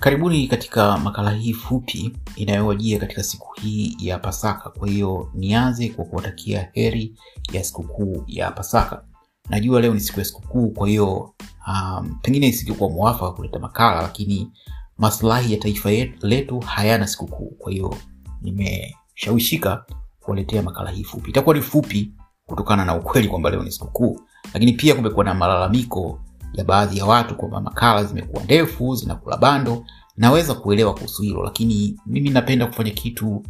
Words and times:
Karibuni 0.00 0.48
katika 0.48 0.98
makala 0.98 1.30
hii 1.30 1.52
fupi 1.52 2.16
inayowajia 2.36 2.98
katika 2.98 3.22
siku 3.22 3.60
hii 3.60 3.96
ya 4.00 4.18
Pasaka. 4.18 4.70
Kwa 4.70 4.88
hiyo 4.88 5.30
nianze 5.34 5.88
kwa 5.88 6.04
kuwatakia 6.04 6.68
heri 6.72 7.14
ya 7.52 7.64
sikukuu 7.64 8.24
ya 8.26 8.50
Pasaka. 8.50 9.04
Najua 9.50 9.80
leo 9.80 9.94
ni 9.94 10.00
siku 10.00 10.18
ya 10.18 10.24
sikukuu, 10.24 10.70
kwa 10.70 10.88
hiyo 10.88 11.34
um, 11.66 12.18
pengine 12.22 12.46
isingekuwa 12.48 12.90
mwafaka 12.90 13.30
kuleta 13.32 13.58
makala, 13.58 14.02
lakini 14.02 14.50
maslahi 14.98 15.52
ya 15.52 15.58
taifa 15.58 15.90
letu 16.22 16.60
hayana 16.60 17.06
sikukuu. 17.06 17.50
Kwa 17.58 17.72
hiyo 17.72 17.94
nimeshawishika 18.42 19.84
kuwaletea 20.20 20.62
makala 20.62 20.90
hii 20.90 21.04
fupi. 21.04 21.30
Itakuwa 21.30 21.54
ni 21.56 21.62
fupi 21.62 22.12
kutokana 22.46 22.84
na 22.84 22.94
ukweli 22.96 23.28
kwamba 23.28 23.50
leo 23.50 23.62
ni 23.62 23.70
sikukuu, 23.72 24.20
lakini 24.54 24.72
pia 24.72 24.94
kumekuwa 24.94 25.24
na 25.24 25.34
malalamiko 25.34 26.20
ya 26.52 26.64
baadhi 26.64 26.98
ya 26.98 27.06
watu 27.06 27.34
kwamba 27.36 27.60
makala 27.60 28.04
zimekuwa 28.04 28.42
ndefu, 28.44 28.94
zinakula 28.94 29.36
bando. 29.36 29.84
Naweza 30.18 30.54
kuelewa 30.54 30.94
kuhusu 30.94 31.22
hilo, 31.22 31.42
lakini 31.42 31.96
mimi 32.06 32.30
napenda 32.30 32.66
kufanya 32.66 32.90
kitu 32.90 33.42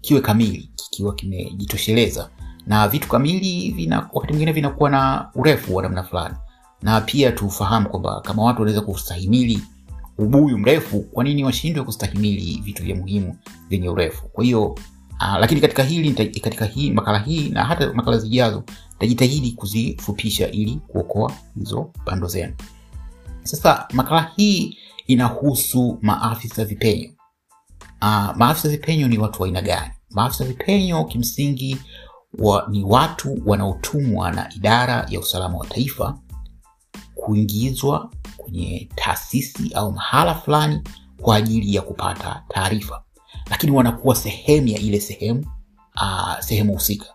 kiwe 0.00 0.20
kamili, 0.20 0.70
kikiwa 0.76 1.14
kimejitosheleza, 1.14 2.30
na 2.66 2.88
vitu 2.88 3.08
kamili 3.08 3.70
vina 3.70 4.08
wakati 4.12 4.32
mwingine 4.32 4.52
vinakuwa 4.52 4.90
na 4.90 5.28
urefu 5.34 5.76
wa 5.76 5.82
namna 5.82 6.02
fulani, 6.02 6.34
na 6.82 7.00
pia 7.00 7.32
tufahamu 7.32 7.88
kwamba 7.88 8.20
kama 8.20 8.42
watu 8.44 8.60
wanaweza 8.62 8.80
kustahimili 8.86 9.60
ubuyu 10.18 10.58
mrefu, 10.58 11.00
kwa 11.00 11.24
nini 11.24 11.44
washindwe 11.44 11.84
kustahimili 11.84 12.60
vitu 12.64 12.82
vya 12.82 12.96
muhimu 12.96 13.36
vyenye 13.68 13.88
urefu? 13.88 14.28
Kwa 14.28 14.44
hiyo 14.44 14.78
Uh, 15.20 15.38
lakini 15.40 15.60
katika 15.60 15.82
hili 15.82 16.12
katika 16.40 16.64
hii 16.64 16.90
makala 16.90 17.18
hii 17.18 17.48
na 17.48 17.64
hata 17.64 17.92
makala 17.92 18.18
zijazo 18.18 18.62
nitajitahidi 18.92 19.52
kuzifupisha 19.52 20.50
ili 20.50 20.80
kuokoa 20.88 21.32
hizo 21.58 21.90
bando 22.06 22.26
zenu. 22.28 22.52
Sasa 23.42 23.88
makala 23.92 24.30
hii 24.36 24.76
inahusu 25.12 25.98
maafisa 26.02 26.64
vipenyo. 26.64 27.10
Uh, 28.02 28.36
maafisa 28.36 28.68
vipenyo 28.68 29.08
ni 29.08 29.18
watu 29.18 29.42
wa 29.42 29.48
aina 29.48 29.62
gani? 29.62 29.90
Maafisa 30.10 30.44
vipenyo 30.44 31.04
kimsingi 31.04 31.78
wa, 32.38 32.66
ni 32.70 32.84
watu 32.84 33.38
wanaotumwa 33.46 34.30
na 34.32 34.54
idara 34.54 35.06
ya 35.10 35.20
usalama 35.20 35.58
wa 35.58 35.66
taifa 35.66 36.18
kuingizwa 37.14 38.10
kwenye 38.36 38.88
taasisi 38.94 39.72
au 39.74 39.92
mahala 39.92 40.34
fulani 40.34 40.80
kwa 41.20 41.36
ajili 41.36 41.74
ya 41.74 41.82
kupata 41.82 42.42
taarifa 42.48 43.02
lakini 43.50 43.72
wanakuwa 43.72 44.14
sehemu 44.16 44.68
ya 44.68 44.78
ile 44.78 45.00
sehemu 45.00 45.46
uh, 45.96 46.38
sehemu 46.40 46.72
husika. 46.72 47.06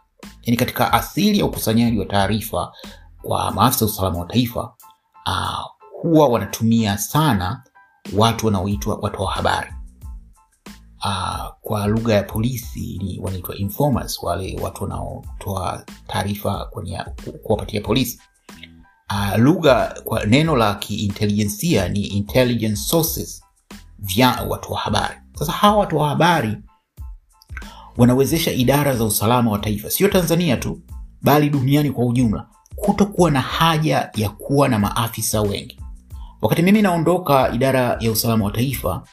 Yani 0.44 0.58
katika 0.58 0.94
asili 0.94 1.40
ya 1.40 1.46
ukusanyaji 1.46 2.00
wa 2.00 2.06
taarifa 2.06 2.74
kwa 3.22 3.52
maafisa 3.52 3.86
ya 3.86 3.92
usalama 3.92 4.20
wa 4.20 4.26
taifa 4.26 4.74
uh, 5.26 5.66
huwa 6.02 6.28
wanatumia 6.28 6.98
sana 6.98 7.64
watu 8.14 8.46
wanaoitwa 8.46 8.96
watu 8.96 9.22
wa 9.22 9.32
habari 9.32 9.74
uh, 11.06 11.48
kwa 11.62 11.88
lugha 11.88 12.14
ya 12.14 12.24
polisi 12.24 13.00
ni 13.04 13.20
wanaitwa 13.20 13.56
informers, 13.56 14.24
wale 14.24 14.60
watu 14.62 14.84
wanaotoa 14.84 15.84
taarifa 16.08 16.70
kuwapatia 17.44 17.82
polisi. 17.82 18.20
Uh, 19.10 19.38
lugha 19.40 20.02
kwa 20.04 20.26
neno 20.26 20.56
la 20.56 20.76
kiintelijensia 20.76 21.90
ni 21.90 22.00
intelligence 22.02 22.82
sources 22.82 23.44
vya 24.00 24.46
watu 24.50 24.74
wa 24.74 24.80
habari. 24.80 25.16
Sasa 25.40 25.52
hawa 25.52 25.78
watu 25.78 25.98
wa 25.98 26.10
habari 26.10 26.58
wanawezesha 27.98 28.52
idara 28.52 28.96
za 28.96 29.04
usalama 29.06 29.52
wa 29.52 29.60
taifa, 29.60 29.90
sio 29.90 30.08
Tanzania 30.08 30.58
tu, 30.58 30.82
bali 31.22 31.50
duniani 31.50 31.92
kwa 31.92 32.06
ujumla, 32.06 32.48
kutokuwa 32.76 33.32
na 33.32 33.42
haja 33.42 34.10
ya 34.16 34.30
kuwa 34.30 34.70
na 34.70 34.80
maafisa 34.80 35.42
wengi. 35.42 35.80
Wakati 36.42 36.62
mimi 36.62 36.82
naondoka 36.82 37.52
idara 37.54 37.98
ya 38.00 38.12
usalama 38.12 38.46
wa 38.46 38.52
taifa 38.52 39.04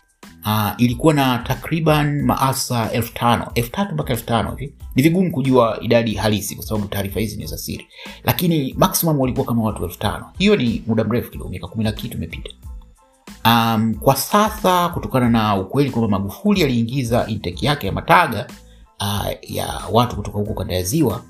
uh, 0.46 0.70
ilikuwa 0.78 1.14
na 1.14 1.38
takriban 1.38 2.22
maafisa 2.22 2.92
elfu 2.92 3.14
tano 3.14 3.50
mpaka 3.92 4.14
hivi. 4.58 4.74
Ni 4.96 5.02
vigumu 5.02 5.30
kujua 5.32 5.78
idadi 5.80 6.14
halisi 6.14 6.56
kwa 6.56 6.64
sababu 6.64 6.86
taarifa 6.88 7.20
hizi 7.20 7.36
ni 7.36 7.46
za 7.46 7.58
siri, 7.58 7.86
lakini 8.24 8.74
maximum 8.78 9.20
walikuwa 9.20 9.46
kama 9.46 9.62
watu 9.62 9.84
elfu 9.84 9.98
tano. 9.98 10.26
Hiyo 10.38 10.56
ni 10.56 10.82
muda 10.86 11.04
mrefu 11.04 11.30
kidogo, 11.30 11.50
miaka 11.50 11.66
kumi 11.68 11.84
na 11.84 11.92
kitu 11.92 12.16
imepita. 12.16 12.50
Um, 13.44 13.94
kwa 13.94 14.16
sasa 14.16 14.88
kutokana 14.88 15.28
na 15.30 15.56
ukweli 15.56 15.90
kwamba 15.90 16.18
Magufuli 16.18 16.64
aliingiza 16.64 17.26
intake 17.26 17.66
yake 17.66 17.86
ya 17.86 17.92
mataga 17.92 18.46
uh, 19.00 19.50
ya 19.50 19.80
watu 19.92 20.16
kutoka 20.16 20.38
huko 20.38 20.54
kanda 20.54 20.74
ya 20.74 20.82
Ziwa, 20.82 21.22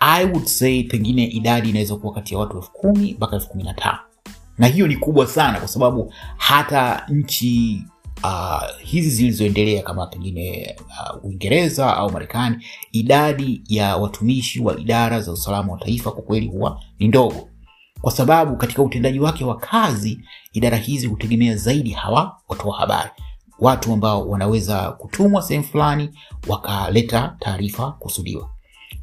I 0.00 0.24
would 0.24 0.44
say 0.46 0.82
pengine 0.82 1.24
idadi 1.26 1.70
inaweza 1.70 1.96
kuwa 1.96 2.12
kati 2.14 2.34
ya 2.34 2.40
watu 2.40 2.56
elfu 2.56 2.72
kumi 2.72 3.12
mpaka 3.14 3.36
elfu 3.36 3.48
kumi 3.48 3.62
na 3.64 3.74
tano 3.74 3.98
na 4.58 4.66
hiyo 4.66 4.86
ni 4.86 4.96
kubwa 4.96 5.26
sana, 5.26 5.58
kwa 5.58 5.68
sababu 5.68 6.12
hata 6.36 7.06
nchi 7.08 7.82
uh, 8.24 8.62
hizi 8.84 9.10
zilizoendelea 9.10 9.82
kama 9.82 10.06
pengine 10.06 10.76
uh, 10.80 11.24
Uingereza 11.24 11.96
au 11.96 12.12
Marekani, 12.12 12.64
idadi 12.92 13.62
ya 13.68 13.96
watumishi 13.96 14.60
wa 14.60 14.78
idara 14.80 15.20
za 15.20 15.32
usalama 15.32 15.72
wa 15.72 15.78
taifa 15.78 16.10
kwa 16.12 16.22
kweli 16.22 16.46
huwa 16.46 16.80
ni 16.98 17.08
ndogo 17.08 17.48
kwa 18.00 18.12
sababu 18.12 18.56
katika 18.56 18.82
utendaji 18.82 19.20
wake 19.20 19.44
wa 19.44 19.56
kazi 19.56 20.20
idara 20.52 20.76
hizi 20.76 21.06
hutegemea 21.06 21.56
zaidi 21.56 21.90
hawa 21.90 22.36
watoa 22.48 22.70
wa 22.72 22.78
habari, 22.78 23.10
watu 23.58 23.92
ambao 23.92 24.28
wanaweza 24.28 24.92
kutumwa 24.92 25.42
sehemu 25.42 25.64
fulani 25.66 26.10
wakaleta 26.48 27.36
taarifa 27.40 27.90
kusudiwa. 27.92 28.50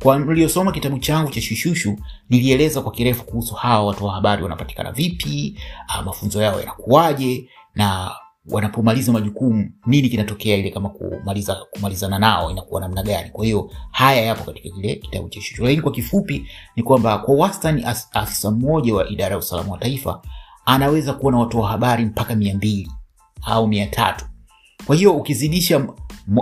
Kwa 0.03 0.19
mliosoma 0.19 0.71
kitabu 0.71 0.99
changu 0.99 1.31
cha 1.31 1.41
Shushushu, 1.41 1.97
nilieleza 2.29 2.81
kwa 2.81 2.91
kirefu 2.91 3.23
kuhusu 3.25 3.53
hawa 3.55 3.85
watu 3.85 4.05
wa 4.05 4.13
habari 4.13 4.43
wanapatikana 4.43 4.91
vipi, 4.91 5.59
mafunzo 6.05 6.41
yao 6.41 6.59
yanakuwaje, 6.59 7.49
na 7.75 8.11
wanapomaliza 8.49 9.11
majukumu 9.11 9.69
nini 9.85 10.09
kinatokea, 10.09 10.57
ile 10.57 10.71
kama 10.71 10.89
kumaliza 10.89 11.55
kumalizana 11.71 12.19
nao 12.19 12.51
inakuwa 12.51 12.81
namna 12.81 13.03
gani. 13.03 13.29
Kwa 13.29 13.45
hiyo 13.45 13.71
haya 13.91 14.21
yapo 14.21 14.43
katika 14.43 14.69
kile 14.75 14.95
kitabu 14.95 15.29
cha 15.29 15.41
Shushu, 15.41 15.63
lakini 15.63 15.81
kwa 15.81 15.91
kifupi 15.91 16.47
ni 16.75 16.83
kwamba 16.83 17.17
kwa 17.17 17.35
wastani 17.35 17.85
afisa 18.11 18.51
mmoja 18.51 18.93
wa 18.95 19.09
idara 19.09 19.31
ya 19.31 19.37
usalama 19.37 19.71
wa 19.71 19.77
taifa 19.77 20.21
anaweza 20.65 21.13
kuwa 21.13 21.31
na 21.31 21.37
watu 21.39 21.59
wa 21.59 21.69
habari 21.69 22.05
mpaka 22.05 22.35
mia 22.35 22.55
mbili 22.55 22.91
au 23.45 23.67
mia 23.67 23.87
tatu. 23.87 24.25
Kwa 24.87 24.95
hiyo 24.95 25.13
ukizidisha 25.13 25.87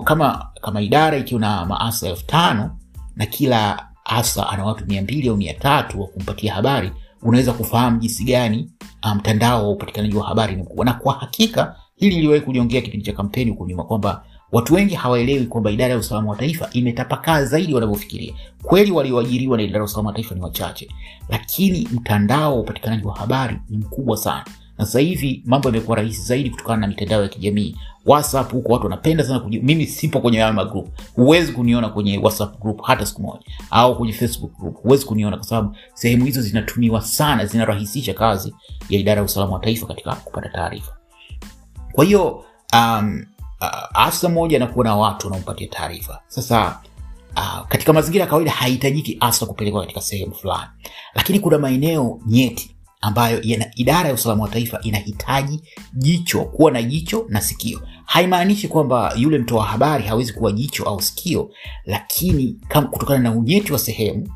kama, 0.04 0.48
kama 0.62 0.82
idara 0.82 1.18
ikiwa 1.18 1.42
na 1.42 1.66
maafisa 1.66 2.08
elfu 2.10 2.26
tano 2.26 2.78
na 3.16 3.26
kila 3.26 3.88
asa 4.06 4.50
ana 4.50 4.66
watu 4.66 4.86
mia 4.88 5.02
mbili 5.02 5.30
au 5.30 5.38
mia 5.38 5.54
tatu 5.54 6.02
wa 6.02 6.08
kumpatia 6.08 6.54
habari, 6.54 6.92
unaweza 7.22 7.54
kufahamu 7.54 8.00
jinsi 8.00 8.24
gani 8.24 8.72
mtandao 9.16 9.64
wa 9.64 9.70
upatikanaji 9.72 10.16
wa 10.16 10.28
habari 10.28 10.56
ni 10.56 10.62
mkubwa, 10.64 10.86
na 10.86 10.94
kwa 10.94 11.14
hakika 11.14 11.76
hili 11.96 12.16
iliwahi 12.16 12.42
kuliongea 12.42 12.82
kipindi 12.82 13.06
cha 13.06 13.14
kampeni 13.14 13.52
huko 13.52 13.66
nyuma 13.68 13.84
kwamba 13.84 14.24
watu 14.52 14.74
wengi 14.74 14.96
hawaelewi 14.96 15.46
kwamba 15.46 15.72
idara 15.72 15.94
ya 15.94 16.00
usalama 16.00 16.30
wa 16.32 16.38
taifa 16.38 16.70
imetapakaa 16.74 17.44
zaidi 17.46 17.74
wanavyofikiria. 17.74 18.34
Kweli 18.64 18.92
walioajiriwa 18.92 19.58
na 19.58 19.64
idara 19.64 19.78
ya 19.80 19.84
usalama 19.84 20.10
wa 20.10 20.16
taifa 20.16 20.36
ni 20.36 20.42
wachache, 20.42 20.88
lakini 21.30 21.88
mtandao 21.92 22.54
wa 22.56 22.60
upatikanaji 22.62 23.08
wa 23.08 23.16
habari 23.18 23.58
ni 23.70 23.78
mkubwa 23.78 24.18
sana, 24.18 24.46
na 24.78 24.86
sasa 24.86 25.00
hivi 25.00 25.42
mambo 25.46 25.68
yamekuwa 25.70 25.98
rahisi 25.98 26.22
zaidi 26.22 26.50
kutokana 26.50 26.78
na 26.82 26.88
mitandao 26.88 27.22
ya 27.22 27.28
kijamii. 27.28 27.76
WhatsApp 28.06 28.52
huko 28.52 28.74
watu 28.74 28.84
wanapenda 28.84 29.24
sana 29.24 29.40
kuji... 29.40 29.60
mimi 29.60 29.88
sipo 29.88 30.20
kwenye 30.22 30.40
hayo 30.40 30.54
magroup, 30.54 30.88
huwezi 31.16 31.52
kuniona 31.52 31.90
kwenye 31.90 32.18
WhatsApp 32.18 32.60
group 32.62 32.82
hata 32.84 33.06
siku 33.06 33.22
moja, 33.22 33.44
au 33.72 33.98
kwenye 33.98 34.14
Facebook 34.14 34.58
group 34.60 34.84
huwezi 34.84 35.06
kuniona, 35.06 35.38
kwa 35.38 35.46
sababu 35.46 35.76
sehemu 35.94 36.26
hizo 36.26 36.42
zinatumiwa 36.42 37.02
sana, 37.02 37.46
zinarahisisha 37.46 38.14
kazi 38.14 38.54
ya 38.90 39.00
idara 39.00 39.20
ya 39.20 39.26
usalama 39.26 39.54
wa 39.54 39.60
taifa 39.60 39.86
katika 39.88 40.16
kupata 40.16 40.50
taarifa. 40.50 40.98
Kwa 41.92 42.06
hiyo 42.06 42.46
um, 42.74 43.26
uh, 43.62 43.68
afisa 44.02 44.30
mmoja 44.30 44.58
anakuwa 44.58 44.86
na 44.86 44.96
watu 44.96 45.28
wanaompatia 45.28 45.68
taarifa. 45.68 46.22
Sasa 46.28 46.80
uh, 47.38 47.68
katika 47.68 47.94
mazingira 47.94 48.24
ya 48.24 48.30
kawaida 48.30 48.52
haihitajiki 48.52 49.18
afisa 49.20 49.46
kupelekwa 49.46 49.82
katika 49.82 50.02
sehemu 50.02 50.34
fulani, 50.36 50.70
lakini 51.16 51.40
kuna 51.40 51.58
maeneo 51.60 52.20
nyeti 52.28 52.73
ambayo 53.04 53.40
yana 53.44 53.66
idara 53.76 54.08
ya 54.10 54.14
usalama 54.16 54.44
wa 54.44 54.50
taifa 54.50 54.80
inahitaji 54.82 55.62
jicho, 55.94 56.44
kuwa 56.46 56.72
na 56.72 56.84
jicho 56.84 57.26
na 57.30 57.42
sikio. 57.42 57.82
Haimaanishi 58.06 58.68
kwamba 58.68 59.14
yule 59.18 59.38
mtoa 59.38 59.66
habari 59.66 60.04
hawezi 60.04 60.34
kuwa 60.34 60.52
jicho 60.52 60.84
au 60.84 61.02
sikio, 61.02 61.50
lakini 61.86 62.58
kutokana 62.92 63.20
na 63.24 63.32
unyeti 63.32 63.74
wa 63.74 63.80
sehemu 63.80 64.28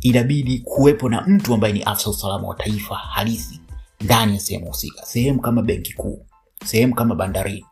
inabidi 0.00 0.58
kuwepo 0.58 1.08
na 1.08 1.20
mtu 1.26 1.54
ambaye 1.54 1.72
ni 1.74 1.82
afisa 1.82 2.10
usalama 2.10 2.48
wa 2.48 2.54
taifa 2.54 2.94
halisi 2.94 3.60
ndani 4.00 4.34
ya 4.34 4.40
sehemu 4.40 4.66
husika, 4.66 5.04
sehemu 5.06 5.40
kama 5.40 5.62
benki 5.62 5.92
kuu 5.94 6.26
sehemu 6.64 6.94
kama 6.94 7.14
bandarini. 7.14 7.66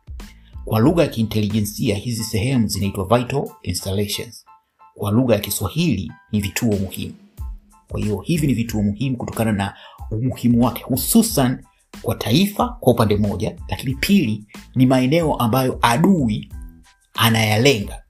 Kwa 0.64 0.80
lugha 0.80 1.02
ya 1.02 1.08
kiintelijensia 1.08 1.96
hizi 1.96 2.24
sehemu 2.24 2.66
zinaitwa 2.68 3.18
vital 3.18 3.44
installations. 3.62 4.44
Kwa 4.94 5.10
lugha 5.10 5.34
ya 5.34 5.40
Kiswahili 5.40 6.12
ni 6.32 6.40
vituo 6.40 6.76
muhimu. 6.78 7.14
Kwa 7.90 8.00
hiyo 8.00 8.18
hivi 8.18 8.46
ni 8.46 8.54
vituo 8.54 8.82
muhimu 8.82 9.16
kutokana 9.16 9.52
na 9.52 9.74
umuhimu 10.10 10.64
wake, 10.64 10.82
hususan 10.82 11.58
kwa 12.02 12.14
taifa 12.14 12.68
kwa 12.80 12.92
upande 12.92 13.16
mmoja, 13.16 13.56
lakini 13.68 13.94
pili 13.94 14.44
ni 14.74 14.86
maeneo 14.86 15.34
ambayo 15.34 15.78
adui 15.82 16.48
anayalenga, 17.14 18.02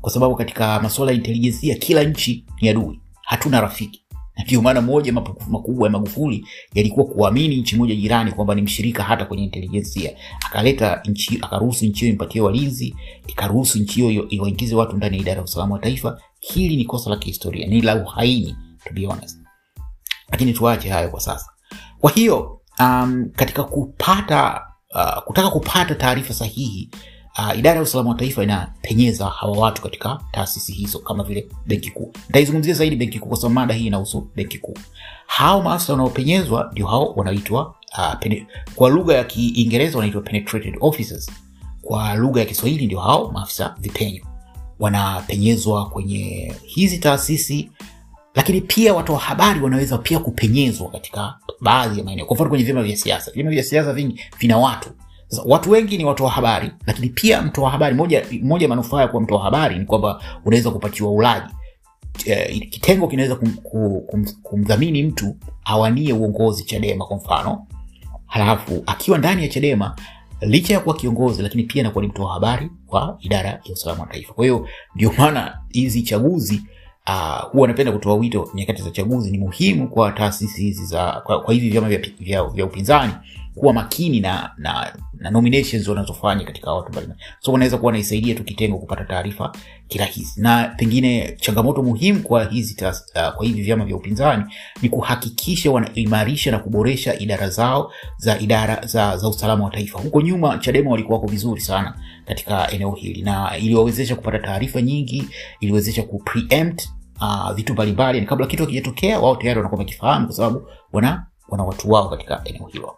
kwa 0.00 0.12
sababu 0.12 0.36
katika 0.36 0.80
masuala 0.80 1.12
ya 1.12 1.16
intelijensia 1.18 1.74
kila 1.74 2.04
nchi 2.04 2.44
ni 2.60 2.68
adui, 2.68 3.00
hatuna 3.22 3.60
rafiki. 3.60 4.02
ndio 4.44 4.62
maana 4.62 4.80
moja 4.80 5.12
makubwa 5.48 5.86
ya 5.86 5.92
magufuli 5.92 6.46
yalikuwa 6.74 7.06
kuamini 7.06 7.56
nchi 7.56 7.76
moja 7.76 7.94
jirani 7.94 8.32
kwamba 8.32 8.54
ni 8.54 8.62
mshirika 8.62 9.02
hata 9.02 9.24
kwenye 9.24 9.44
intelijensia 9.44 10.12
akaleta 10.46 11.02
nchi 11.04 11.38
akaruhusu 11.42 11.84
nchi 11.86 12.00
hiyo 12.00 12.12
impatie 12.12 12.40
walinzi 12.40 12.94
ikaruhusu 13.26 13.78
nchi 13.78 14.00
hiyo 14.06 14.28
iwaingize 14.28 14.74
watu 14.74 14.96
ndani 14.96 15.16
ya 15.16 15.22
idara 15.22 15.38
ya 15.38 15.44
usalama 15.44 15.74
wa 15.74 15.80
taifa. 15.80 16.20
Hili 16.40 16.76
ni 16.76 16.84
kosa 16.84 17.10
la 17.10 17.16
kihistoria 17.16 17.66
ni 17.66 17.80
la 17.80 17.96
uhaini 17.96 18.56
to 18.84 18.94
be 18.94 19.06
honest. 19.06 19.38
Lakini 20.30 20.52
tuache 20.52 20.88
hayo 20.88 21.08
kwa 21.08 21.20
sasa. 21.20 21.50
Kwa 22.00 22.10
hiyo 22.10 22.60
um, 22.80 23.30
katika 23.36 23.64
kupata 23.64 24.62
uh, 24.94 25.22
kutaka 25.24 25.50
kupata 25.50 25.94
taarifa 25.94 26.34
sahihi 26.34 26.90
uh, 27.38 27.58
idara 27.58 27.76
ya 27.76 27.82
usalama 27.82 28.10
wa 28.10 28.16
taifa 28.16 28.42
inapenyeza 28.42 29.26
hawa 29.26 29.58
watu 29.58 29.82
katika 29.82 30.20
taasisi 30.32 30.72
hizo 30.72 30.98
kama 30.98 31.24
vile 31.24 31.48
benki 31.66 31.90
kuu. 31.90 32.12
Nitaizungumzia 32.26 32.74
zaidi 32.74 32.96
benki 32.96 33.18
kuu 33.18 33.28
kwa 33.28 33.36
sababu 33.36 33.54
mada 33.54 33.74
hii 33.74 33.86
inahusu 33.86 34.30
benki 34.36 34.58
kuu. 34.58 34.74
Hao 35.26 35.62
maafisa 35.62 35.92
wanaopenyezwa 35.92 36.68
ndio 36.72 36.86
hao 36.86 37.12
wanaitwa 37.12 37.74
uh, 37.98 38.14
pene, 38.20 38.46
kwa 38.74 38.90
lugha 38.90 39.14
ya 39.14 39.24
kiingereza 39.24 39.98
wanaitwa 39.98 40.22
penetrated 40.22 40.76
officers. 40.80 41.30
Kwa 41.82 42.14
lugha 42.14 42.40
ya 42.40 42.46
kiswahili 42.46 42.86
ndio 42.86 43.00
hao 43.00 43.30
maafisa 43.30 43.74
vipenyo. 43.78 44.24
Wanapenyezwa 44.78 45.88
kwenye 45.88 46.54
hizi 46.62 46.98
taasisi 46.98 47.70
lakini 48.38 48.60
pia 48.60 48.94
watu 48.94 49.12
wa 49.12 49.18
habari 49.18 49.60
wanaweza 49.60 49.98
pia 49.98 50.18
kupenyezwa 50.18 50.90
katika 50.90 51.34
baadhi 51.60 51.98
ya 51.98 52.04
maeneo. 52.04 52.26
Kwa 52.26 52.34
mfano 52.34 52.50
kwenye 52.50 52.64
vyama 52.64 52.82
vya 52.82 52.96
siasa. 52.96 53.30
Vyama 53.30 53.50
vya 53.50 53.62
siasa 53.62 53.92
vingi 53.92 54.20
vina 54.38 54.58
watu. 54.58 54.88
Watu 55.44 55.70
wengi 55.70 55.98
ni 55.98 56.04
watu 56.04 56.24
wa 56.24 56.30
habari. 56.30 56.70
Lakini 56.86 57.08
pia 57.08 57.42
mtoa 57.42 57.70
habari 57.70 57.94
moja 57.94 58.26
moja 58.42 58.68
manufaa 58.68 59.00
ya 59.00 59.08
kuwa 59.08 59.22
mtoa 59.22 59.42
habari 59.42 59.78
ni 59.78 59.84
kwamba 59.84 60.22
unaweza 60.44 60.70
kupatiwa 60.70 61.10
ulaji. 61.12 61.52
E, 62.24 62.58
kitengo 62.60 63.08
kinaweza 63.08 63.36
kum, 63.36 63.52
kum, 64.06 64.24
kumdhamini 64.42 65.02
mtu 65.02 65.36
awanie 65.64 66.12
uongozi 66.12 66.64
chadema 66.64 67.04
kwa 67.06 67.16
mfano. 67.16 67.66
Halafu 68.26 68.82
akiwa 68.86 69.18
ndani 69.18 69.42
ya 69.42 69.48
chadema 69.48 69.96
licha 70.40 70.74
ya 70.74 70.80
kuwa 70.80 70.96
kiongozi 70.96 71.42
lakini 71.42 71.62
pia 71.62 71.82
anakuwa 71.82 72.02
ni 72.04 72.10
mtoa 72.10 72.32
habari 72.32 72.70
kwa 72.86 73.18
idara 73.20 73.48
ya 73.48 73.60
usalama 73.72 74.02
wa 74.02 74.08
taifa. 74.08 74.32
Kwa 74.32 74.44
hiyo 74.44 74.68
ndio 74.94 75.12
maana 75.18 75.58
hizi 75.68 76.02
chaguzi 76.02 76.62
uh, 77.08 77.50
huwa 77.52 77.64
anapenda 77.68 77.92
kutoa 77.92 78.14
wito 78.14 78.50
nyakati 78.54 78.82
za 78.82 78.90
chaguzi. 78.90 79.30
Ni 79.30 79.38
muhimu 79.38 79.88
kwa 79.88 80.12
taasisi 80.12 80.62
hizi 80.62 80.86
za 80.86 81.12
kwa, 81.24 81.40
kwa 81.40 81.54
hivi 81.54 81.70
vyama 81.70 81.88
vya, 81.88 81.98
vya, 82.20 82.44
vya 82.44 82.64
upinzani 82.64 83.12
kuwa 83.54 83.72
makini 83.72 84.20
na 84.20 84.50
na, 84.58 84.92
na 85.18 85.30
nominations 85.30 85.88
wanazofanya 85.88 86.44
katika 86.44 86.72
watu 86.72 86.92
mbalimbali. 86.92 87.20
So 87.40 87.52
wanaweza 87.52 87.78
kuwa 87.78 87.92
naisaidia 87.92 88.34
tu 88.34 88.44
kitengo 88.44 88.78
kupata 88.78 89.04
taarifa 89.04 89.52
kirahisi 89.88 90.40
na 90.40 90.74
pengine 90.76 91.36
changamoto 91.40 91.82
muhimu 91.82 92.22
kwa 92.22 92.44
hizi 92.44 92.74
tas, 92.74 93.04
uh, 93.16 93.34
kwa 93.34 93.46
hivi 93.46 93.62
vyama 93.62 93.84
vya 93.84 93.96
upinzani 93.96 94.44
ni 94.82 94.88
kuhakikisha 94.88 95.70
wanaimarisha 95.70 96.50
na 96.50 96.58
kuboresha 96.58 97.18
idara 97.18 97.48
zao 97.48 97.92
za 98.16 98.38
idara 98.38 98.86
za, 98.86 99.16
za 99.16 99.28
usalama 99.28 99.64
wa 99.64 99.70
taifa. 99.70 99.98
Huko 99.98 100.20
nyuma 100.20 100.58
chadema 100.58 100.90
walikuwa 100.90 101.18
wako 101.18 101.30
vizuri 101.30 101.60
sana 101.60 101.94
katika 102.26 102.70
eneo 102.70 102.90
hili 102.92 103.22
na 103.22 103.56
iliwawezesha 103.58 104.16
kupata 104.16 104.38
taarifa 104.38 104.82
nyingi 104.82 105.24
iliwezesha 105.60 106.02
ku 106.02 106.18
uh, 107.20 107.52
vitu 107.52 107.72
mbalimbali. 107.72 108.22
Kabla 108.26 108.46
kitu 108.46 108.62
akijatokea 108.62 109.20
wao 109.20 109.36
tayari 109.36 109.58
wanakuwa 109.58 109.78
wakifahamu 109.78 110.26
kwa 110.26 110.36
sababu 110.36 110.68
wana 110.92 111.26
wana 111.48 111.64
watu 111.64 111.90
wao 111.90 112.08
katika 112.08 112.40
eneo 112.44 112.66
hilo. 112.66 112.96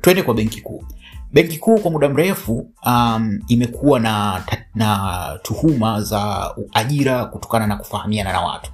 Twende 0.00 0.22
kwa 0.22 0.34
benki 0.34 0.60
kuu. 0.60 0.84
Benki 1.32 1.58
kuu 1.58 1.78
kwa 1.78 1.90
muda 1.90 2.08
mrefu 2.08 2.70
um, 2.86 3.38
imekuwa 3.48 4.00
na, 4.00 4.42
na 4.74 5.38
tuhuma 5.42 6.02
za 6.02 6.54
ajira 6.72 7.24
kutokana 7.24 7.66
na 7.66 7.76
kufahamiana 7.76 8.32
na 8.32 8.40
watu. 8.40 8.70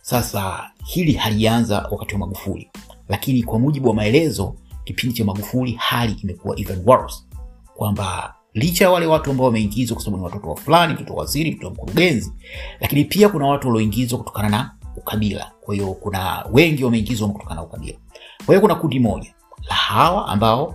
Sasa 0.00 0.70
hili 0.84 1.12
halianza 1.12 1.88
wakati 1.90 2.14
wa 2.14 2.20
magufuli. 2.20 2.70
Lakini 3.08 3.42
kwa 3.42 3.58
mujibu 3.58 3.88
wa 3.88 3.94
maelezo 3.94 4.54
kipindi 4.84 5.16
cha 5.16 5.24
magufuli 5.24 5.72
hali 5.72 6.12
imekuwa 6.12 6.60
even 6.60 6.82
worse. 6.86 7.22
Kwamba 7.74 8.34
licha 8.56 8.84
ya 8.84 8.90
wale 8.90 9.06
watu 9.06 9.30
ambao 9.30 9.46
wameingizwa 9.46 9.94
kwa 9.94 10.04
sababu 10.04 10.18
ni 10.18 10.24
watoto 10.24 10.48
wa 10.48 10.56
fulani 10.56 10.94
mtoto 10.94 11.14
wa 11.14 11.20
waziri 11.20 11.50
mtoto 11.50 11.66
wa 11.66 11.72
mkurugenzi 11.72 12.32
lakini 12.80 13.04
pia 13.04 13.28
kuna 13.28 13.46
watu 13.46 13.68
walioingizwa 13.68 14.18
kutokana 14.18 14.48
na 14.48 14.76
ukabila. 14.96 15.52
Kwa 15.60 15.74
hiyo 15.74 15.92
kuna 15.94 16.44
wengi 16.52 16.84
wameingizwa 16.84 17.28
kutokana 17.28 17.54
na 17.54 17.62
ukabila. 17.66 17.98
Kwa 18.46 18.54
hiyo 18.54 18.60
kuna 18.60 18.74
kundi 18.74 19.00
moja 19.00 19.34
la 19.68 19.74
hawa 19.74 20.28
ambao 20.28 20.66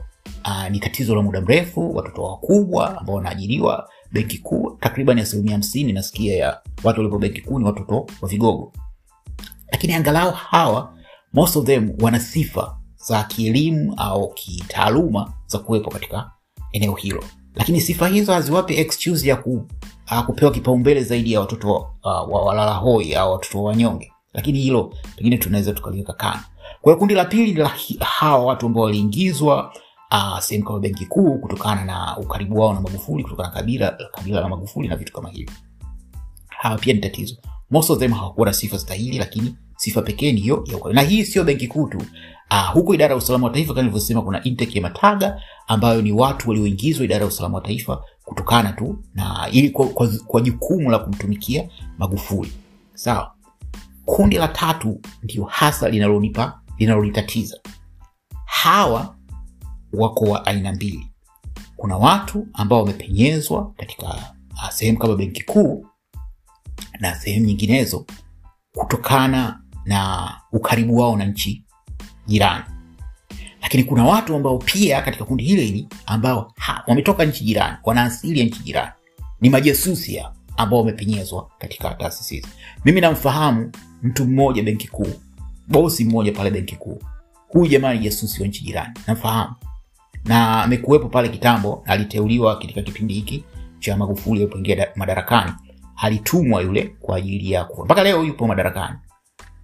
uh, 0.45 0.69
ni 0.71 0.79
tatizo 0.79 1.15
la 1.15 1.21
muda 1.21 1.41
mrefu 1.41 1.95
watoto 1.95 2.23
wakubwa 2.23 2.97
ambao 2.99 3.15
wanaajiriwa 3.15 3.89
benki 4.11 4.37
kuu 4.37 4.77
takriban 4.79 5.19
asilimia 5.19 5.51
hamsini 5.51 5.93
nasikia 5.93 6.35
ya 6.37 6.61
watu 6.83 6.99
waliopo 6.99 7.17
benki 7.19 7.41
kuu 7.41 7.59
ni 7.59 7.65
watoto 7.65 8.07
wa 8.21 8.29
vigogo. 8.29 8.73
Lakini 9.71 9.93
angalau 9.93 10.31
hawa 10.31 10.93
most 11.33 11.55
of 11.55 11.65
them 11.65 11.93
wana 12.01 12.19
sifa 12.19 12.77
za 13.07 13.23
kielimu 13.23 13.93
au 13.97 14.33
kitaaluma 14.33 15.33
za 15.47 15.59
kuwepo 15.59 15.89
katika 15.91 16.31
eneo 16.71 16.93
hilo 16.93 17.23
lakini 17.55 17.81
sifa 17.81 18.07
hizo 18.07 18.33
haziwapi 18.33 18.73
excuse 18.77 19.29
ya 19.29 19.35
ku, 19.35 19.67
uh, 20.11 20.19
kupewa 20.25 20.51
kipaumbele 20.51 21.03
zaidi 21.03 21.33
ya 21.33 21.39
watoto 21.39 21.71
uh, 21.73 21.85
wa 22.03 22.45
walala 22.45 22.73
hoi 22.73 23.13
au 23.15 23.31
watoto 23.31 23.63
wa 23.63 23.69
wanyonge. 23.69 24.11
Lakini 24.33 24.59
hilo 24.61 24.93
pengine 25.15 25.37
tunaweza 25.37 25.73
tukaliweka 25.73 26.13
kando. 26.13 26.39
Kwa 26.81 26.95
kundi 26.95 27.13
la 27.13 27.25
pili 27.25 27.53
la 27.53 27.71
hawa 27.99 28.45
watu 28.45 28.65
ambao 28.65 28.83
waliingizwa 28.83 29.73
uh, 30.11 30.39
sehemu 30.39 30.65
kama 30.67 30.79
benki 30.79 31.05
kuu 31.05 31.37
kutokana 31.37 31.85
na 31.85 32.17
ukaribu 32.17 32.59
wao 32.59 32.73
na 32.73 32.81
magufuli 32.81 33.23
kutokana 33.23 33.49
na 33.49 33.55
kabila, 33.55 33.97
kabila 34.11 34.41
la 34.41 34.49
magufuli 34.49 34.87
na 34.87 34.95
vitu 34.95 35.13
kama 35.13 35.29
hivyo. 35.29 35.53
Hawa 36.47 36.77
pia 36.77 36.93
ni 36.93 36.99
tatizo. 36.99 37.35
Most 37.71 37.89
of 37.89 37.99
them 37.99 38.11
hawakuwa 38.11 38.47
na 38.47 38.53
sifa 38.53 38.79
stahili 38.79 39.17
lakini 39.17 39.55
sifa 39.81 40.01
pekee 40.01 40.31
ni 40.31 40.41
hiyo 40.41 40.63
ya 40.67 40.77
ukaribu. 40.77 40.93
na 40.93 41.01
hii 41.01 41.25
sio 41.25 41.43
benki 41.43 41.67
kuu 41.67 41.87
tu. 41.87 41.97
Uh, 42.51 42.73
huku 42.73 42.93
idara 42.93 43.11
ya 43.11 43.17
usalama 43.17 43.47
wa 43.47 43.53
taifa 43.53 43.73
kama 43.73 43.81
nilivyosema 43.81 44.21
kuna 44.21 44.43
intake 44.43 44.75
ya 44.75 44.81
mataga 44.81 45.41
ambayo 45.67 46.01
ni 46.01 46.11
watu 46.11 46.49
walioingizwa 46.49 47.05
idara 47.05 47.21
ya 47.21 47.27
usalama 47.27 47.57
wa 47.57 47.63
taifa 47.63 48.03
kutokana 48.23 48.73
tu 48.73 49.03
na 49.13 49.47
ili 49.51 49.69
kwa, 49.69 49.87
kwa, 49.87 50.07
kwa 50.27 50.41
jukumu 50.41 50.91
la 50.91 50.99
kumtumikia 50.99 51.69
magufuli. 51.97 52.51
Sawa. 52.93 53.33
Kundi 54.05 54.37
la 54.37 54.47
tatu 54.47 55.01
ndio 55.23 55.43
hasa 55.43 55.89
linalonipa 55.89 56.61
linalolitatiza 56.77 57.59
hawa 58.45 59.15
wako 59.93 60.25
wa 60.25 60.45
aina 60.45 60.73
mbili. 60.73 61.07
Kuna 61.75 61.97
watu 61.97 62.47
ambao 62.53 62.79
wamepenyezwa 62.79 63.73
katika 63.77 64.07
uh, 64.53 64.69
sehemu 64.69 64.97
kama 64.97 65.15
benki 65.15 65.43
kuu 65.43 65.85
na 66.99 67.15
sehemu 67.15 67.45
nyinginezo 67.45 68.05
kutokana 68.75 69.61
na 69.91 70.31
ukaribu 70.51 70.97
wao 70.97 71.17
na 71.17 71.25
nchi 71.25 71.63
jirani. 72.27 72.63
Lakini 73.61 73.83
kuna 73.83 74.03
watu 74.03 74.35
ambao 74.35 74.57
pia 74.57 75.01
katika 75.01 75.25
kundi 75.25 75.43
hilo 75.43 75.61
hili 75.61 75.87
ambao 76.05 76.53
wametoka 76.87 77.25
nchi 77.25 77.43
jirani 77.43 77.77
wana 77.83 78.01
ya 78.23 78.45
nchi 78.45 78.63
jirani. 78.63 78.91
Ni 79.41 79.49
majasusi 79.49 80.15
ya 80.15 80.31
ambao 80.57 80.79
wamepenyezwa 80.79 81.49
katika 81.59 81.89
taasisi 81.93 82.35
hizi. 82.35 82.47
Mimi 82.85 83.01
namfahamu 83.01 83.71
mtu 84.03 84.25
mmoja 84.25 84.63
benki 84.63 84.87
kuu 84.87 85.13
bosi 85.67 86.05
mmoja 86.05 86.31
pale 86.31 86.49
benki 86.51 86.75
kuu. 86.75 86.99
Huyu 87.47 87.67
jamaa 87.67 87.93
ni 87.93 87.99
jasusi 87.99 88.41
wa 88.41 88.47
nchi 88.47 88.63
jirani 88.63 88.93
namfahamu. 89.07 89.53
Na 90.25 90.63
amekuwepo 90.63 91.09
pale 91.09 91.29
kitambo 91.29 91.83
aliteuliwa 91.85 92.55
katika 92.59 92.81
kipindi 92.81 93.13
hiki 93.13 93.43
cha 93.79 93.97
magufuli 93.97 94.41
alipoingia 94.41 94.87
madarakani. 94.95 95.51
Alitumwa 95.97 96.61
yule 96.61 96.95
kwa 97.01 97.17
ajili 97.17 97.51
ya 97.51 97.63
kufa. 97.65 97.85
Mpaka 97.85 98.03
leo 98.03 98.23
yupo 98.23 98.47
madarakani 98.47 98.95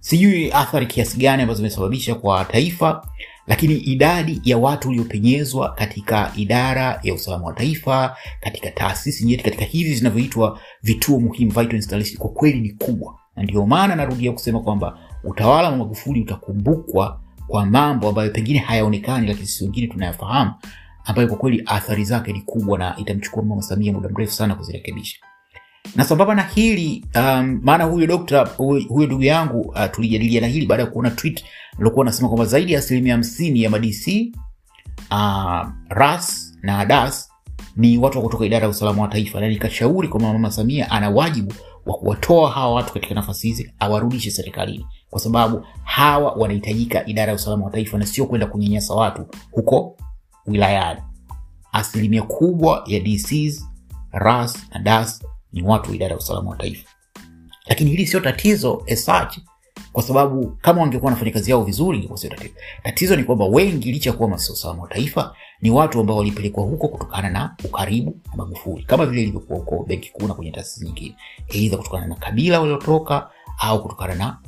sijui 0.00 0.52
athari 0.52 0.86
kiasi 0.86 1.18
gani 1.18 1.42
ambazo 1.42 1.56
zimesababisha 1.56 2.14
kwa 2.14 2.44
taifa 2.44 3.08
lakini 3.48 3.74
idadi 3.76 4.40
ya 4.44 4.58
watu 4.58 4.88
waliopenyezwa 4.88 5.74
katika 5.74 6.32
idara 6.36 7.00
ya 7.02 7.14
usalama 7.14 7.46
wa 7.46 7.52
taifa 7.52 8.16
katika 8.40 8.70
taasisi 8.70 9.24
nyeti 9.24 9.44
katika 9.44 9.64
hivi 9.64 9.94
zinavyoitwa 9.94 10.60
vituo 10.82 11.20
muhimu 11.20 11.50
vital 11.50 12.16
kwa 12.18 12.30
kweli 12.30 12.60
ni 12.60 12.70
kubwa. 12.70 13.18
Na 13.36 13.42
ndio 13.42 13.66
maana 13.66 13.96
narudia 13.96 14.32
kusema 14.32 14.60
kwamba 14.60 14.98
utawala 15.24 15.70
wa 15.70 15.76
magufuli 15.76 16.20
utakumbukwa 16.20 17.20
kwa 17.46 17.66
mambo 17.66 18.08
ambayo 18.08 18.30
pengine 18.30 18.58
hayaonekani 18.58 19.26
lakini 19.26 19.46
sisi 19.46 19.64
wengine 19.64 19.86
tunayafahamu 19.86 20.54
ambayo 21.04 21.28
kwa 21.28 21.36
kweli 21.36 21.62
athari 21.66 22.04
zake 22.04 22.32
ni 22.32 22.40
kubwa 22.40 22.78
na 22.78 22.96
itamchukua 22.96 23.42
mama 23.42 23.62
samia 23.62 23.92
muda 23.92 24.08
mrefu 24.08 24.32
sana 24.32 24.54
kuzirekebisha 24.54 25.18
na 25.96 26.04
sambamba 26.04 26.34
na 26.34 26.42
hili 26.42 27.04
um, 27.14 27.60
maana 27.62 27.84
huyo 27.84 28.06
dokta 28.06 28.44
huyo 28.88 29.06
ndugu 29.06 29.22
yangu 29.22 29.60
uh, 29.60 29.84
tulijadiliana 29.90 30.46
hili 30.46 30.66
baada 30.66 30.82
ya 30.82 30.90
kuona 30.90 31.10
tweet 31.10 31.44
aliokuwa 31.78 32.04
anasema 32.04 32.28
kwamba 32.28 32.44
zaidi 32.46 32.72
ya 32.72 32.78
asilimia 32.78 33.14
hamsini 33.14 33.62
ya 33.62 33.70
madc 33.70 34.08
uh, 35.10 35.68
ras 35.88 36.54
na 36.62 36.84
das 36.84 37.28
ni 37.76 37.98
watu 37.98 38.18
wa 38.18 38.24
kutoka 38.24 38.44
idara 38.46 38.64
ya 38.64 38.68
usalama 38.70 39.02
wa 39.02 39.08
taifa. 39.08 39.40
Na 39.40 39.48
nikashauri 39.48 40.08
kwamba 40.08 40.32
mama 40.32 40.50
samia 40.50 40.90
ana 40.90 41.10
wajibu 41.10 41.52
wa 41.86 41.94
kuwatoa 41.94 42.50
hawa 42.50 42.74
watu 42.74 42.92
katika 42.92 43.14
nafasi 43.14 43.46
hizi 43.48 43.72
awarudishe 43.78 44.30
serikalini. 44.30 44.86
Kwa 45.10 45.20
sababu 45.20 45.66
hawa 45.84 46.32
wanahitajika 46.32 47.06
idara 47.06 47.28
ya 47.28 47.36
usalama 47.36 47.64
wa 47.64 47.70
taifa 47.70 47.98
na 47.98 48.06
sio 48.06 48.26
kwenda 48.26 48.46
kunyanyasa 48.46 48.94
watu 48.94 49.26
huko 49.50 49.96
wilayani. 50.46 51.00
Asilimia 51.72 52.22
kubwa 52.22 52.82
ya 52.86 53.00
dcs 53.00 53.64
ras 54.12 54.66
na 54.70 54.78
das 54.80 55.22
ni 55.52 55.62
watu 55.62 55.90
wa 55.90 55.96
idara 55.96 56.12
ya 56.12 56.18
usalama 56.18 56.50
wa 56.50 56.56
taifa 56.56 56.88
lakini 57.68 57.90
hili 57.90 58.06
sio 58.06 58.20
tatizo 58.20 58.82
as 58.92 59.08
kwa 59.92 60.02
sababu 60.02 60.56
kama 60.60 60.80
wangekuwa 60.80 61.08
wanafanya 61.08 61.32
kazi 61.32 61.50
yao 61.50 61.64
vizuri 61.64 61.98
ingekuwa 61.98 62.18
sio 62.18 62.30
tatizo. 62.30 62.54
Tatizo 62.82 63.16
ni 63.16 63.24
kwamba 63.24 63.44
wengi, 63.46 63.92
licha 63.92 64.12
kuwa 64.12 64.34
usalama 64.34 64.82
wa 64.82 64.88
taifa, 64.88 65.34
ni 65.60 65.70
watu 65.70 66.00
ambao 66.00 66.16
walipelekwa 66.16 66.64
huko 66.64 66.88
kutokana 66.88 67.30
na 67.30 67.56
ukaribu 67.64 68.16
na 68.30 68.36
Magufuli, 68.36 68.84
kama 68.84 69.06
vile 69.06 69.22
ilivyokuwa 69.22 69.58
huko 69.58 69.84
benki 69.88 70.10
kuu 70.12 70.26
na 70.26 70.34
kwenye 70.34 70.50
taasisi 70.50 70.84
nyingine, 70.84 71.16
eidha 71.48 71.76
kutokana 71.76 72.06
na 72.06 72.14
kabila 72.14 72.60
waliotoka 72.60 73.30
au 73.58 73.82
kutokana 73.82 74.14
na 74.14 74.38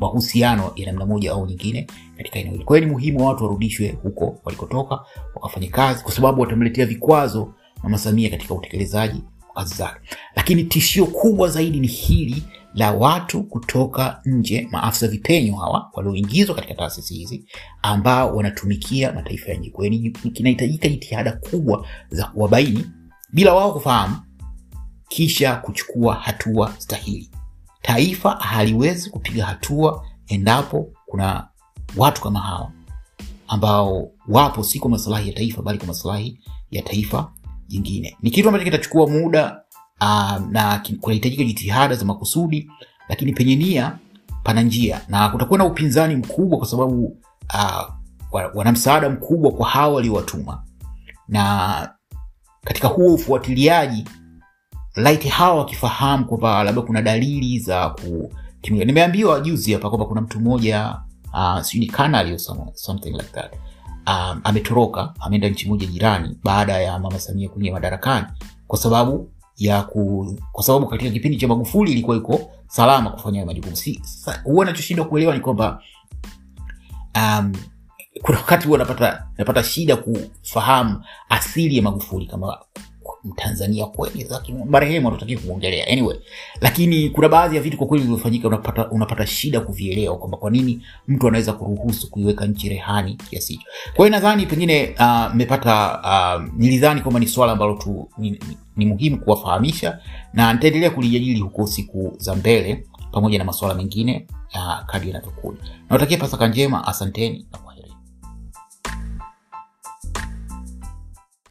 mahusiano 0.00 0.72
ya 0.76 0.86
namna 0.86 1.06
moja 1.06 1.32
au 1.32 1.46
nyingine 1.46 1.86
katika 2.16 2.38
eneo 2.38 2.52
hili. 2.52 2.64
Kwa 2.64 2.76
hiyo 2.76 2.88
ni 2.88 2.92
muhimu 2.94 3.26
watu 3.26 3.44
warudishwe 3.44 3.98
huko 4.02 4.38
walikotoka 4.44 5.00
wakafanya 5.34 5.68
kazi, 5.70 6.02
kwa 6.02 6.12
sababu 6.12 6.40
watamletea 6.40 6.86
vikwazo 6.86 7.54
Mama 7.84 7.98
Samia 7.98 8.30
katika 8.30 8.54
utekelezaji 8.54 9.22
wa 9.48 9.54
kazi 9.54 9.74
zake. 9.74 10.00
Lakini 10.36 10.64
tishio 10.64 11.06
kubwa 11.06 11.48
zaidi 11.48 11.80
ni 11.80 11.86
hili 11.86 12.42
la 12.74 12.92
watu 12.92 13.42
kutoka 13.42 14.20
nje, 14.24 14.68
maafisa 14.72 15.08
vipenyo 15.08 15.56
hawa 15.56 15.90
walioingizwa 15.92 16.54
katika 16.54 16.74
taasisi 16.74 17.14
hizi 17.14 17.44
ambao 17.82 18.36
wanatumikia 18.36 19.12
mataifa 19.12 19.50
ya 19.52 19.58
nje. 19.58 19.70
Kwa 19.70 19.88
kinahitajika 20.32 20.88
jitihada 20.88 21.32
kubwa 21.32 21.86
za 22.10 22.24
kuwabaini 22.26 22.86
bila 23.32 23.54
wao 23.54 23.72
kufahamu, 23.72 24.16
kisha 25.08 25.56
kuchukua 25.56 26.14
hatua 26.14 26.74
stahili. 26.78 27.30
Taifa 27.82 28.30
haliwezi 28.30 29.10
kupiga 29.10 29.46
hatua 29.46 30.06
endapo 30.26 30.92
kuna 31.06 31.48
watu 31.96 32.22
kama 32.22 32.40
hawa 32.40 32.72
ambao 33.48 34.10
wapo 34.28 34.62
si 34.62 34.78
kwa 34.78 34.90
maslahi 34.90 35.28
ya 35.28 35.34
taifa, 35.34 35.62
bali 35.62 35.78
kwa 35.78 35.86
maslahi 35.86 36.38
ya 36.70 36.82
taifa 36.82 37.32
jingine. 37.68 38.16
Ni 38.22 38.30
kitu 38.30 38.48
ambacho 38.48 38.64
kitachukua 38.64 39.06
muda 39.06 39.60
uh, 40.00 40.38
na 40.50 40.82
kunahitajika 41.00 41.44
jitihada 41.44 41.94
za 41.94 42.04
makusudi, 42.04 42.70
lakini 43.08 43.32
penye 43.32 43.56
nia 43.56 43.98
pana 44.42 44.62
njia, 44.62 45.00
na 45.08 45.28
kutakuwa 45.28 45.58
na 45.58 45.64
upinzani 45.64 46.16
mkubwa, 46.16 46.58
kwa 46.58 46.66
sababu 46.66 47.04
uh, 47.54 47.90
wana 48.54 48.72
msaada 48.72 49.10
mkubwa 49.10 49.52
kwa 49.52 49.68
hawa 49.68 49.94
waliowatuma, 49.94 50.62
na 51.28 51.94
katika 52.64 52.88
huo 52.88 53.14
ufuatiliaji 53.14 54.04
laiti 54.96 55.28
hawa 55.28 55.54
wakifahamu 55.58 56.24
kwamba 56.24 56.64
labda 56.64 56.82
kuna 56.82 57.02
dalili 57.02 57.58
za 57.58 57.90
kutimia. 57.90 58.84
Nimeambiwa 58.84 59.40
juzi 59.40 59.72
hapa 59.72 59.88
kwamba 59.88 60.06
kuna 60.06 60.20
mtu 60.20 60.40
mmoja 60.40 60.96
uh, 61.34 61.60
sijui 61.60 61.86
ni 61.86 61.92
kanali 61.92 62.38
something 62.74 63.10
like 63.10 63.30
that 63.32 63.54
um, 64.06 64.40
ametoroka 64.44 65.14
ameenda 65.20 65.48
nchi 65.48 65.68
moja 65.68 65.86
jirani 65.86 66.38
baada 66.44 66.72
ya 66.80 66.98
mama 66.98 67.18
Samia 67.20 67.48
kuingia 67.48 67.72
madarakani 67.72 68.26
kwa 68.66 68.78
sababu 68.78 69.30
ya 69.56 69.82
ku, 69.82 70.36
kwa 70.52 70.64
sababu 70.64 70.86
katika 70.86 71.10
kipindi 71.10 71.36
cha 71.38 71.48
Magufuli 71.48 71.92
ilikuwa 71.92 72.16
iko 72.16 72.40
salama 72.66 73.10
kufanya 73.10 73.46
majukumu. 73.46 73.76
Si 73.76 74.02
huwa 74.44 74.64
nachoshindwa 74.64 75.06
kuelewa 75.06 75.34
ni 75.34 75.40
kwamba 75.40 75.82
um, 77.16 77.52
kuna 78.22 78.38
wakati 78.38 78.66
huwa 78.66 78.78
napata 78.78 79.26
napata 79.38 79.62
shida 79.64 79.96
kufahamu 79.96 81.04
asili 81.28 81.76
ya 81.76 81.82
Magufuli 81.82 82.26
kama 82.26 82.58
Mtanzania 83.24 83.86
kweli, 83.86 84.26
marehemu 84.66 85.08
hatutaki 85.10 85.36
kumwongelea 85.36 85.86
anyway, 85.88 86.16
lakini 86.60 87.10
kuna 87.10 87.28
baadhi 87.28 87.56
ya 87.56 87.62
vitu 87.62 87.76
kwa 87.76 87.86
kweli 87.86 88.02
vilivyofanyika 88.04 88.48
unapata, 88.48 88.90
unapata 88.90 89.26
shida 89.26 89.60
kuvielewa 89.60 90.18
kwamba 90.18 90.36
kwa 90.38 90.50
nini 90.50 90.82
mtu 91.08 91.28
anaweza 91.28 91.52
kuruhusu 91.52 92.10
kuiweka 92.10 92.46
nchi 92.46 92.68
rehani 92.68 93.14
kiasi 93.30 93.52
hicho. 93.52 93.66
Kwa 93.94 94.06
hiyo 94.06 94.16
nadhani 94.18 94.46
pengine 94.46 94.94
mmepata 95.34 96.00
uh, 96.38 96.42
uh, 96.44 96.52
nilidhani 96.58 97.00
kwamba 97.00 97.20
ni 97.20 97.26
swala 97.26 97.52
ambalo 97.52 97.74
tu 97.74 98.08
ni, 98.18 98.30
ni, 98.30 98.38
ni 98.76 98.86
muhimu 98.86 99.18
kuwafahamisha 99.20 99.98
na 100.32 100.52
nitaendelea 100.52 100.90
kulijadili 100.90 101.40
huko 101.40 101.66
siku 101.66 102.14
za 102.18 102.34
mbele 102.34 102.84
pamoja 103.12 103.38
na 103.38 103.44
masuala 103.44 103.74
mengine 103.74 104.26
uh, 104.54 104.84
kadi 104.86 105.08
yanavyokuja. 105.08 105.58
Nawatakia 105.90 106.18
Pasaka 106.18 106.48
njema, 106.48 106.86
asanteni. 106.86 107.46